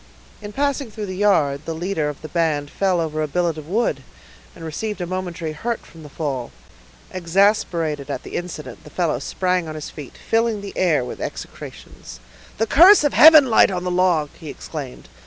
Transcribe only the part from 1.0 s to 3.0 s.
the yard, the leader of the band fell